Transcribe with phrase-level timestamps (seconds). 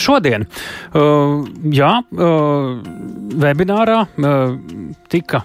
[0.00, 0.46] Šodien,
[1.74, 1.92] jā,
[3.44, 4.00] webinārā
[5.12, 5.44] tika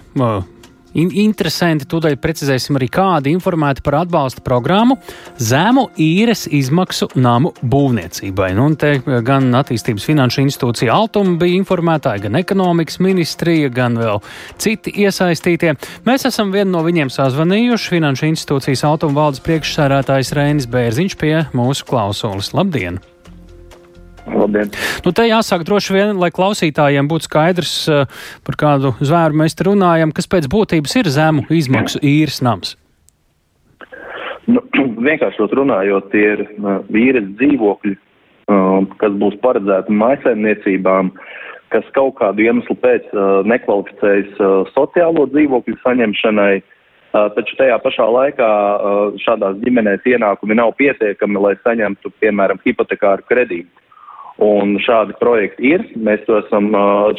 [0.90, 4.96] Interesanti, tūdaļ precizēsim arī kādi informēti par atbalsta programmu
[5.38, 8.48] zemu īres izmaksu namu būvniecībai.
[8.58, 14.18] Nu, te gan attīstības finanšu institūcija Altuma bija informētāja, gan ekonomikas ministrija, gan vēl
[14.58, 15.76] citi iesaistītie.
[16.08, 17.94] Mēs esam vienu no viņiem sazvanījuši.
[17.94, 22.50] Finanšu institūcijas Altuma valdes priekšsērētājs Reinis Bērziņš pie mūsu klausulas.
[22.56, 22.98] Labdien!
[24.34, 24.70] Labdien!
[25.04, 28.04] Nu, te jāsāk droši vien, lai klausītājiem būtu skaidrs, uh,
[28.46, 32.76] par kādu zvēru mēs te runājam, kas pēc būtības ir zemu izmaksu īres nams.
[34.50, 34.62] Nu,
[35.08, 36.46] vienkāršot runājot, tie ir
[36.92, 41.14] vīres dzīvokļi, uh, kas būs paredzēti maisaimniecībām,
[41.70, 43.12] kas kaut kādu iemeslu pēc
[43.46, 44.40] nekvalificējas
[44.74, 46.56] sociālo dzīvokļu saņemšanai,
[47.36, 48.48] taču tajā pašā laikā
[49.22, 53.79] šādās ģimenēs ienākumi nav pietiekami, lai saņemtu, piemēram, hipotekāru kredītu.
[54.40, 55.82] Un šādi projekti ir.
[56.00, 56.70] Mēs to esam,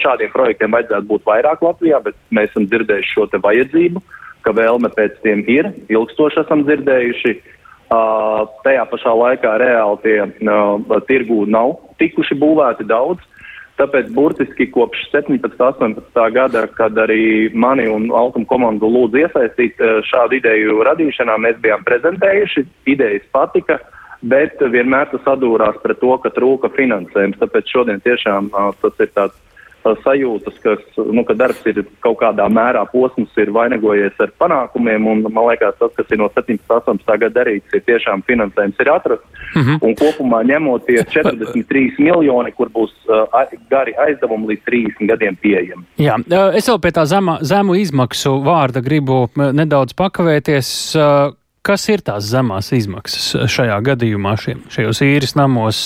[0.02, 4.02] šādiem projektiem vajadzētu būt vairāk Latvijā, bet mēs esam dzirdējuši šo te vajadzību,
[4.42, 5.70] ka vēlme pēc tiem ir.
[5.94, 7.36] Ilgstoši esam dzirdējuši.
[7.92, 13.20] Uh, tajā pašā laikā reāli tie uh, tirgū nav tikuši būvēti daudz.
[13.78, 15.58] Tāpēc burtiski kopš 17.
[15.60, 16.22] 18.
[16.34, 22.66] gada, kad arī mani un Altuma komandu lūdzu iesaistīt šādu ideju radīšanā, mēs bijām prezentējuši,
[22.94, 23.80] idejas patika.
[23.82, 27.40] Uh, bet vienmēr tas sadūrās pret to, ka trūka finansējums.
[27.42, 29.38] Tāpēc šodien tiešām tas ir tāds
[29.82, 35.24] sajūtas, kas, nu, ka darbs ir kaut kādā mērā posms ir vainagojies ar panākumiem, un
[35.26, 36.62] man liekas, tas, kas ir no 17.
[36.70, 37.18] 18.
[37.24, 39.80] gada darīts, ir tiešām finansējums ir atrasts, mm -hmm.
[39.82, 45.84] un kopumā ņemot tie 43 miljoni, kur būs uh, gari aizdevumi līdz 30 gadiem pieejami.
[45.98, 46.20] Jā,
[46.54, 50.96] es vēl pie tā zema, zemu izmaksu vārda gribu nedaudz pakavēties.
[50.96, 55.82] Uh, Kas ir tās zemās izmaksas šajā gadījumā, šiem, šajos īres namos?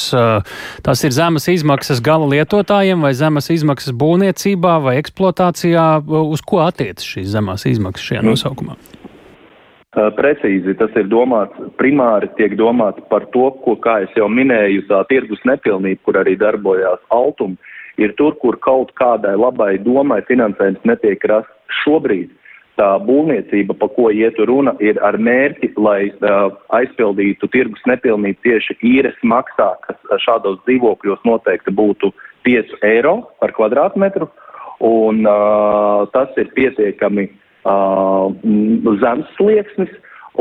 [0.86, 5.88] Tas ir zemas izmaksas gala lietotājiem vai zemas izmaksas būvniecībā vai eksploatācijā?
[6.32, 8.78] Uz ko attiecas šīs zemās izmaksas šajā nu, nosaukumā?
[10.16, 15.04] Precīzi, tas ir domāts, primāri tiek domāts par to, ko, kā es jau minēju, tā
[15.12, 17.60] tirgus nepilnība, kur arī darbojās Altuma,
[18.00, 22.32] ir tur, kur kaut kādai labai domai finansējums netiek rasts šobrīd
[22.80, 28.78] tā būvniecība, pa ko iet runa, ir ar mērķi, lai uh, aizpildītu tirgus nepilnību tieši
[28.86, 32.12] īres maksā, kas šādos dzīvokļos noteikti būtu
[32.48, 34.30] 5 eiro par kvadrātmetru,
[34.84, 38.28] un uh, tas ir pietiekami uh,
[39.02, 39.92] zems slieksnis,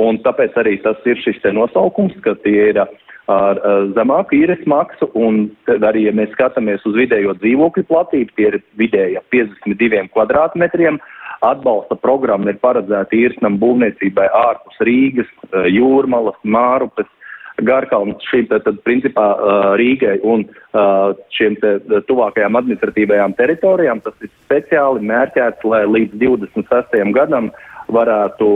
[0.01, 4.61] un tāpēc arī tas ir šis te nosaukums, ka tie ir ar uh, zemāku īres
[4.69, 10.99] maksu, un arī, ja mēs skatāmies uz vidējo dzīvokļu platību, tie ir vidēja 52 kvadrātmetriem,
[10.99, 17.11] uh, Atbalsta programma ir paredzēta īrsnam būvniecībai ārpus Rīgas, eh, Jūrmalas, Mārupes,
[17.63, 24.03] Garkalnas, šīm te, tad, principā, eh, Rīgai un eh, šiem te tuvākajām administratīvajām teritorijām.
[24.03, 27.13] Tas ir speciāli mērķēts, lai līdz 26.
[27.13, 27.53] gadam
[27.93, 28.49] varētu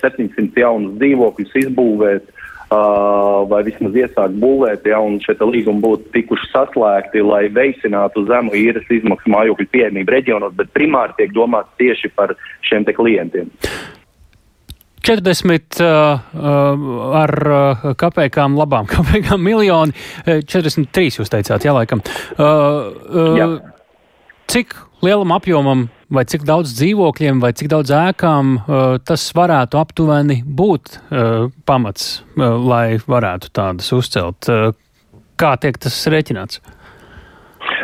[0.00, 2.32] 700 jaunus dzīvokļus izbūvēt
[2.70, 8.86] vai vismaz iesākt būvēt, ja, un šie līgumi būtu tikuši saslēgti, lai veicinātu zemu īres
[8.90, 12.36] izmaksu mājokļu pieejamību reģionos, bet primāri tiek domāts tieši par
[12.68, 13.50] šiem klientiem.
[15.00, 16.20] 40 uh,
[17.16, 22.04] ar uh, kapekām, labām kapekām miljoni, 43 jūs teicāt, jā, laikam.
[22.36, 23.48] Uh, uh, jā.
[24.50, 24.74] Cik
[25.06, 30.96] lielam apjomam vai cik daudz dzīvokļiem vai cik daudz ēkām uh, tas varētu aptuveni būt
[30.98, 34.50] uh, pamats, uh, lai varētu tādas uzcelt?
[34.50, 34.74] Uh,
[35.40, 36.60] kā tiek tas rēķināts?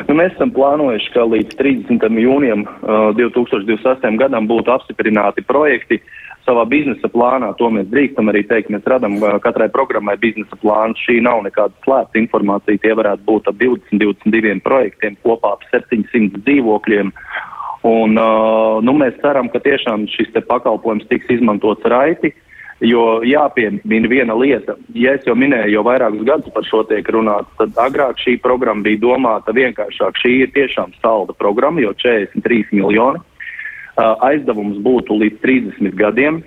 [0.09, 2.07] Nu, mēs esam plānojuši, ka līdz 30.
[2.23, 4.19] jūnijam uh, 2028.
[4.21, 6.01] gadam būtu apstiprināti projekti
[6.47, 7.51] savā biznesa plānā.
[7.59, 8.71] To mēs drīkstam arī teikt.
[8.73, 10.97] Mēs radām uh, katrai programmai biznesa plānu.
[11.03, 12.83] Šī nav nekāda slēpta informācija.
[12.83, 17.13] Tie varētu būt ap 20, 22 projektiem kopā ap 700 dzīvokļiem.
[17.87, 18.19] Un,
[18.83, 22.33] nu, mēs ceram, ka tiešām šis pakalpojums tiks izmantots raiti.
[22.85, 27.49] Jo jāpiemina viena lieta, ja es jau minēju, jau vairākus gadus par šo tiek runāts,
[27.57, 30.19] tad agrāk šī programma bija domāta vienkāršāk.
[30.21, 33.23] Šī ir tiešām salda programma, jo 43 miljoni.
[33.97, 36.43] Aizdevums būtu līdz 30 gadiem.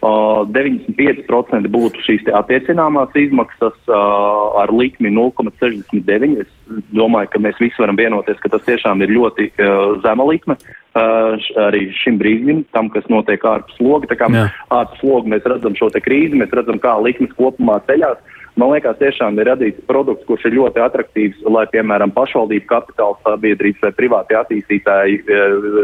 [0.00, 6.38] Uh, 95% būtu šīs attiecināmās izmaksas uh, ar likmi 0,69.
[6.40, 10.56] Es domāju, ka mēs visi varam vienoties, ka tas tiešām ir ļoti uh, zema likme
[10.56, 11.36] uh,
[11.66, 14.08] arī šim brīdim, tam, kas notiek ārpus loga.
[14.08, 14.46] Tā kā Jā.
[14.72, 18.24] ārpus loga mēs redzam šo krīzi, mēs redzam, kā likmes kopumā ceļās.
[18.56, 23.84] Man liekas, tiešām ir radīts produkts, kurš ir ļoti attraktīvs, lai, piemēram, pašvaldību kapitāla sabiedrības
[23.84, 25.20] vai privāti attīstītāji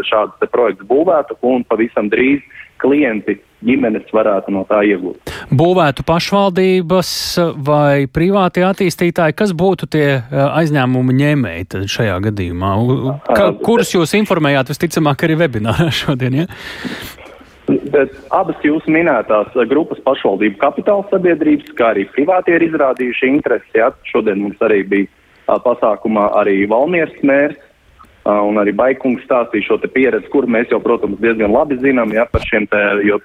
[0.09, 2.41] šādus projektus būvētu un pavisam drīz
[2.81, 5.33] klienti ģimenes varētu no tā iegūt.
[5.57, 7.11] Būvētu pašvaldības
[7.67, 12.73] vai privātie attīstītāji, kas būtu tie aizņēmumu ņēmēji šajā gadījumā?
[13.27, 16.43] Ka, kurus jūs informējāt visticamāk arī webinārā šodien?
[16.43, 16.49] Ja?
[17.67, 23.73] Bet abas jūsu minētās grupas pašvaldību kapitāla sabiedrības, kā arī privātie ir izrādījuši interesi.
[23.75, 23.91] Ja?
[24.07, 25.09] Šodien mums arī bija
[25.49, 27.57] a, pasākumā arī Valmieras mērs
[28.23, 32.29] a, un arī Baikungs stāstīja šo pieredzi, kur mēs jau, protams, diezgan labi zinām ja,
[32.31, 33.19] par šiem te, jo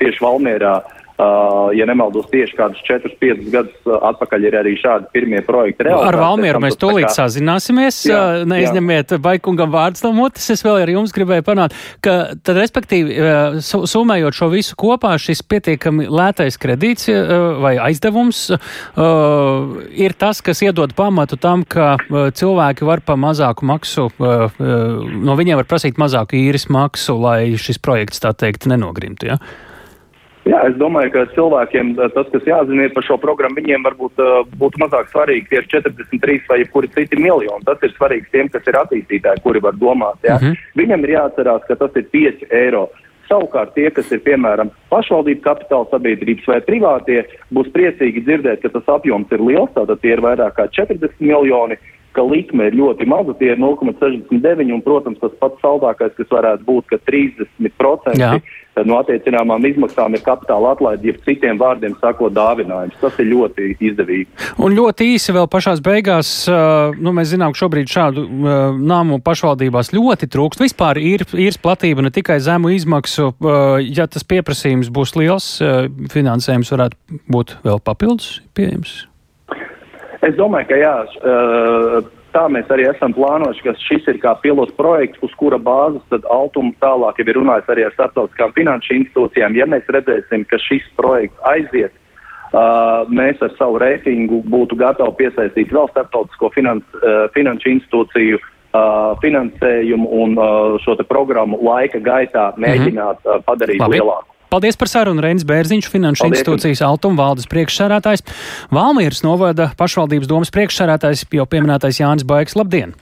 [0.00, 0.80] tieši Valmierā
[1.16, 5.86] Uh, ja nemaldos tieši kādus 4-5 gadus atpakaļ, ir arī šādi pirmie projekti.
[5.86, 6.10] Realizācija.
[6.10, 7.12] Ar Valmieru mēs tūlīt kā...
[7.14, 8.00] sazināsimies.
[8.10, 10.44] Jā, Neizņemiet Baikungam vārdus no mutes.
[10.52, 13.16] Es vēl ar jums gribēju panākt, ka tad, respektīvi,
[13.64, 17.08] summējot šo visu kopā, šis pietiekami lētais kredīts
[17.64, 18.42] vai aizdevums
[19.96, 21.94] ir tas, kas iedod pamatu tam, ka
[22.36, 28.20] cilvēki var pa mazāku maksu, no viņiem var prasīt mazāku īres maksu, lai šis projekts,
[28.20, 29.32] tā teikt, nenogrimtu.
[29.32, 29.40] Ja?
[30.46, 34.78] Jā, es domāju, ka cilvēkiem tas, kas jāzina par šo programmu, viņiem varbūt uh, būtu
[34.78, 37.66] mazāk svarīgi tieši 43 vai kuri citi miljoni.
[37.66, 40.22] Tas ir svarīgs tiem, kas ir attīstītāji, kuri var domāt.
[40.22, 40.38] Jā.
[40.38, 40.54] Mhm.
[40.78, 42.86] Viņam ir jāatcerās, ka tas ir 5 eiro.
[43.26, 48.86] Savukārt tie, kas ir piemēram pašvaldību kapitāla sabiedrības vai privātie, būs priecīgi dzirdēt, ka tas
[48.94, 51.74] apjoms ir liels, tātad tie ir vairāk kā 40 miljoni,
[52.16, 56.66] ka likme ir ļoti maza, tie ir 0,69 un, protams, tas pats saldākais, kas varētu
[56.68, 58.38] būt, ka 30% Jā
[58.84, 62.98] no attiecināmām izmaksām ir kapitāla atlaide, jeb citiem vārdiem sakot, dāvinājums.
[63.00, 64.28] Tas ir ļoti izdevīgi.
[64.60, 66.32] Un ļoti īsi vēl pašās beigās,
[67.00, 68.26] nu, mēs zinām, ka šobrīd šādu
[68.76, 70.64] nāmu pašvaldībās ļoti trūkst.
[70.66, 73.32] Vispār ir īres platība ne tikai zemu izmaksu,
[73.86, 75.50] ja tas pieprasījums būs liels,
[76.12, 79.04] finansējums varētu būt vēl papildus pieejams.
[80.24, 80.94] Es domāju, ka jā,
[82.36, 86.26] tā mēs arī esam plānojuši, ka šis ir kā pilots projekts, uz kura bāzes tad
[86.32, 89.56] Altuma tālāk jau ir runājis arī ar starptautiskām finanšu institūcijām.
[89.58, 91.94] Ja mēs redzēsim, ka šis projekts aiziet,
[93.12, 97.00] mēs ar savu reitingu būtu gatavi piesaistīt vēl starptautisko finans,
[97.34, 98.40] finanšu institūciju
[99.22, 100.38] finansējumu un
[100.84, 103.96] šo programmu laika gaitā mēģināt uh, padarīt Labi.
[103.96, 104.35] lielāku.
[104.52, 106.42] Paldies par sarunu Reinis Bērziņš, Finanšu Paldies.
[106.42, 108.22] institūcijas Altuma valdes priekšsērētājs,
[108.74, 112.54] Valmīras novada pašvaldības domas priekšsērētājs, jau pieminētais Jānis Baigs.
[112.58, 112.94] Labdien!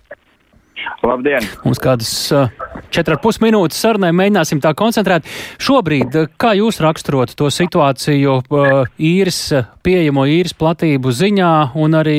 [1.04, 1.44] Labdien!
[1.64, 2.48] Mums kādas uh,
[2.92, 5.26] četras pus minūtes sarunai mēģināsim tā koncentrēt.
[5.62, 8.38] Šobrīd, kā jūs raksturot to situāciju
[8.98, 9.40] īres,
[9.84, 12.18] pieejamo īres platību ziņā un arī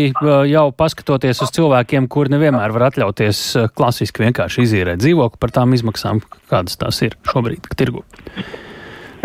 [0.51, 3.41] jau paskatoties uz cilvēkiem, kur nevienmēr var atļauties
[3.75, 6.21] klasiski vienkārši izīrēt dzīvokli par tām izmaksām,
[6.51, 8.05] kādas tās ir šobrīd tirgu?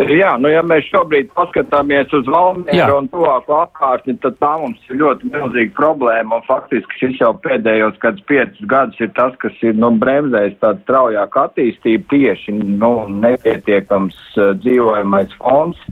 [0.08, 5.00] Jā, nu ja mēs šobrīd paskatāmies uz Valmieru un tuvāko apkārtni, tad tā mums ir
[5.00, 6.38] ļoti milzīga problēma.
[6.38, 10.84] Un faktiski šis jau pēdējos kādus piecus gadus ir tas, kas ir nu, bremzējis tādu
[10.86, 12.92] straujāku attīstību tieši nu,
[13.26, 15.82] nepietiekams uh, dzīvojamais fonds.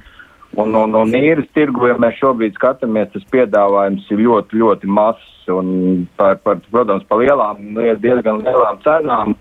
[0.58, 5.52] Un, un, un īres tirgu, ja mēs šobrīd skatāmies, tas piedāvājums ir ļoti, ļoti mazs
[5.52, 5.68] un,
[6.16, 9.36] par, par, protams, par lielām, diezgan lielām cenām.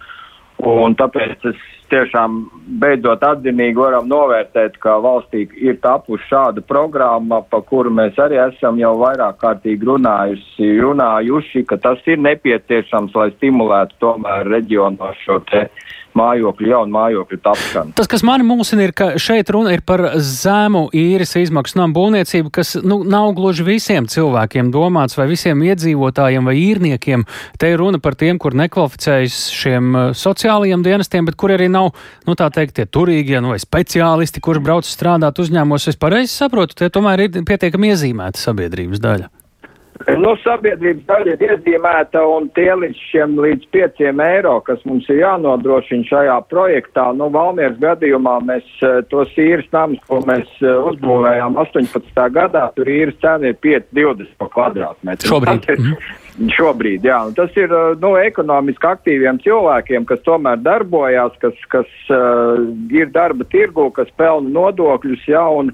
[0.68, 2.38] Un tāpēc es tiešām
[2.81, 8.80] beidzot atzinīgi varam novērtēt, ka valstī ir tapusi šāda programma, pa kuru mēs arī esam
[8.81, 15.68] jau vairāk kārtīgi runājusi, runājuši, ka tas ir nepieciešams, lai stimulētu tomēr reģionos šo te
[16.18, 17.96] mājokļu, jaunu mājokļu tapšanu.
[17.98, 22.52] Tas, kas mani mulsina, ir, ka šeit runa ir par zemu īres izmaksu namu būvniecību,
[22.54, 27.25] kas nu, nav gluži visiem cilvēkiem domāts, vai visiem iedzīvotājiem vai īrniekiem.
[27.62, 31.94] Te ir runa par tiem, kur nekvalificējas šiem uh, sociālajiem dienestiem, bet kur arī nav,
[32.27, 35.89] nu tā teikt, tie turīgie nu, vai speciālisti, kurš brauc strādāt uzņēmumos.
[35.91, 39.37] Es pareizi saprotu, tie tomēr ir pietiekami iezīmēta sabiedrības daļa.
[40.06, 45.22] Nu, sabiedrības daļa ir iezīmēta un tie līdz šiem līdz pieciem eiro, kas mums ir
[45.24, 47.08] jānodrošina šajā projektā.
[47.18, 52.24] Nu, Valmieras gadījumā mēs eh, tos īres namus, ko mēs eh, uzbūvējām 18.
[52.38, 55.34] gadā, tur īres cena ir 5,20 pa kvadrātmetru.
[55.34, 55.70] Šobrīd.
[55.74, 56.54] Ir, mhm.
[56.56, 57.20] šobrīd, jā.
[57.32, 62.60] Un tas ir eh, nu, ekonomiski aktīviem cilvēkiem, kas tomēr darbojās, kas, kas uh,
[62.94, 65.44] ir darba tirgu, kas pelna nodokļus, jā.
[65.58, 65.74] Un,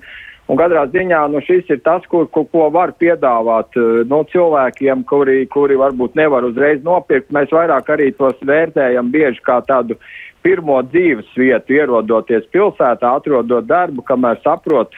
[0.52, 5.06] Un katrā ziņā nu, šis ir tas, ko, ko, ko var piedāvāt eh, nu, cilvēkiem,
[5.08, 7.32] kuri, kuri varbūt nevar uzreiz nopirkt.
[7.36, 9.96] Mēs vairāk arī tos vērtējam bieži kā tādu
[10.44, 14.92] pirmo dzīves vietu, ierodoties pilsētā, atrodot darbu, kamēr saprot,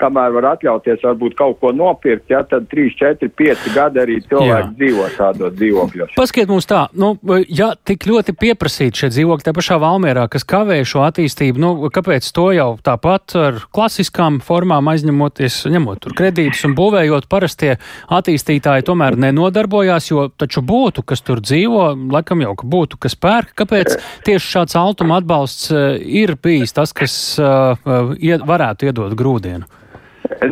[0.00, 4.50] kamēr var atļauties varbūt kaut ko nopirkt, ja tad 3, 4, 5 gadi arī cilvēki
[4.50, 4.72] Jā.
[4.78, 6.14] dzīvo šādos dzīvokļos.
[6.16, 7.14] Paskiet mums tā, nu,
[7.48, 12.28] ja tik ļoti pieprasīt šie dzīvokļi te pašā Valmierā, kas kavē šo attīstību, nu, kāpēc
[12.36, 17.76] to jau tāpat ar klasiskām formām aizņemoties, ņemot tur kredītus un būvējot parastie
[18.12, 23.54] attīstītāji tomēr nenodarbojās, jo taču būtu, kas tur dzīvo, laikam jau, ka būtu, kas pērk.
[23.58, 29.66] Kāpēc tieši šāds altuma atbalsts uh, ir bijis tas, kas uh, uh, varētu iedot grūdienu?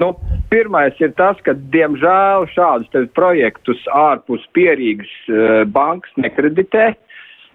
[0.01, 0.15] Nu,
[0.51, 6.95] pirmais ir tas, ka, diemžēl, šādus projektus ārpus pierīgas uh, bankas nekreditē.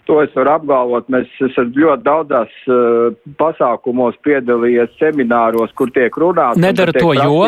[0.10, 1.10] To es varu apgalvot.
[1.14, 6.62] Mēs esam ļoti daudzās uh, pasākumos piedalījies semināros, kur tiek runāts.
[6.62, 7.44] Nedara to, jo.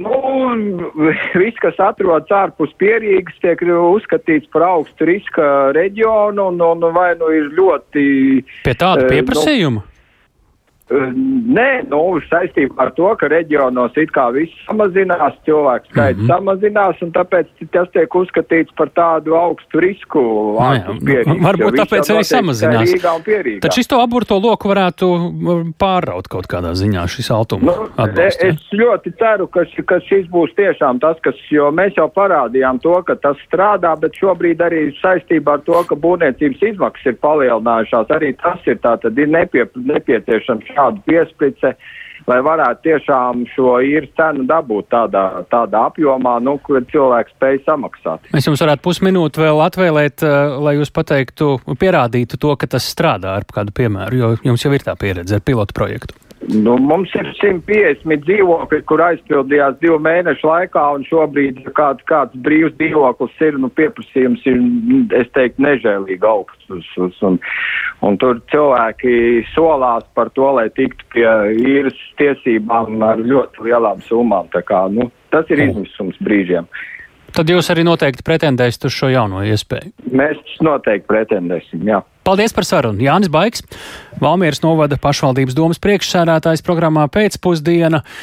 [0.00, 0.18] Nu,
[1.40, 7.28] viss, kas atrodas ārpus pierīgas, tiek uzskatīts par augstu riska reģionu un, un vai nu
[7.34, 8.06] ir ļoti.
[8.64, 9.84] Pie tāda pieprasījuma?
[9.84, 9.93] Nu,
[10.92, 11.98] Nē, nu,
[12.28, 16.28] saistībā ar to, ka reģionos it kā viss samazinās, cilvēku skaits mm -hmm.
[16.28, 20.20] samazinās, un tāpēc tas tiek uzskatīts par tādu augstu risku.
[20.20, 22.92] No, nu jā, pierīgs, varbūt tāpēc arī samazinās.
[23.64, 25.08] Taču šis to aburto loku varētu
[25.80, 27.64] pārraut kaut kādā ziņā šis altums.
[27.64, 28.52] Nu, atbalst, ja?
[28.52, 33.00] Es ļoti ceru, ka, ka šis būs tiešām tas, kas, jo mēs jau parādījām to,
[33.08, 38.36] ka tas strādā, bet šobrīd arī saistībā ar to, ka būvniecības izmaksas ir palielinājušās, arī
[38.36, 41.74] tas ir tā, tad ir nepie, nepieciešams šādu piesprice,
[42.30, 48.30] lai varētu tiešām šo īres cenu dabūt tādā, tādā apjomā, nu, kur cilvēks spēj samaksāt.
[48.36, 53.38] Es jums varētu pusminūti vēl atvēlēt, uh, lai jūs pateiktu, pierādītu to, ka tas strādā
[53.40, 56.16] ar kādu piemēru, jo jums jau ir tā pieredze ar pilotu projektu.
[56.52, 62.74] Nu, mums ir 150 dzīvokļi, kur aizpildījās divu mēnešu laikā, un šobrīd kāds, kāds brīvs
[62.76, 64.60] dzīvoklis ir, nu, pieprasījums ir,
[65.20, 66.68] es teiktu, nežēlīgi augsts.
[66.74, 67.38] Uz, uz, un,
[68.04, 74.50] un tur cilvēki solās par to, lai tiktu pie īres tiesībām ar ļoti lielām summām.
[74.52, 76.68] Tā kā, nu, tas ir izmisums brīžiem.
[77.34, 79.94] Tad jūs arī noteikti pretendēsiet uz šo jauno iespēju.
[80.14, 82.04] Mēs noteikti pretendēsim, jā.
[82.24, 83.02] Paldies par sarunu.
[83.04, 83.60] Jānis Baiks,
[84.22, 88.04] Valmieras novada pašvaldības domas priekšsēdētājs programmā pēcpusdiena.